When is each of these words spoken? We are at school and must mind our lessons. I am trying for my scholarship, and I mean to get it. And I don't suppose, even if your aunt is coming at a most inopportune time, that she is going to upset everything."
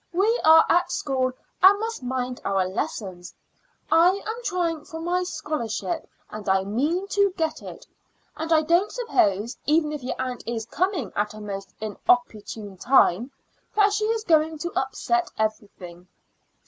We 0.13 0.41
are 0.43 0.65
at 0.67 0.91
school 0.91 1.31
and 1.61 1.79
must 1.79 2.01
mind 2.01 2.41
our 2.43 2.67
lessons. 2.67 3.35
I 3.91 4.13
am 4.25 4.43
trying 4.43 4.83
for 4.83 4.99
my 4.99 5.21
scholarship, 5.21 6.09
and 6.31 6.49
I 6.49 6.63
mean 6.63 7.07
to 7.09 7.31
get 7.37 7.61
it. 7.61 7.85
And 8.35 8.51
I 8.51 8.63
don't 8.63 8.91
suppose, 8.91 9.57
even 9.67 9.91
if 9.91 10.01
your 10.01 10.19
aunt 10.19 10.43
is 10.47 10.65
coming 10.65 11.13
at 11.15 11.35
a 11.35 11.39
most 11.39 11.75
inopportune 11.79 12.77
time, 12.77 13.29
that 13.75 13.93
she 13.93 14.05
is 14.05 14.23
going 14.23 14.57
to 14.57 14.71
upset 14.73 15.29
everything." 15.37 16.07